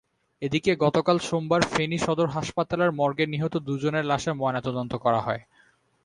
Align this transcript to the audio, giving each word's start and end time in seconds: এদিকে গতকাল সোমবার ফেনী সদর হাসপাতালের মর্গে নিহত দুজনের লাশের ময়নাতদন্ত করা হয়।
এদিকে 0.41 0.71
গতকাল 0.75 1.17
সোমবার 1.19 1.61
ফেনী 1.71 1.97
সদর 1.97 2.27
হাসপাতালের 2.27 2.91
মর্গে 2.91 3.25
নিহত 3.27 3.53
দুজনের 3.67 4.05
লাশের 4.05 4.33
ময়নাতদন্ত 4.33 4.93
করা 4.95 5.19
হয়। 5.21 5.41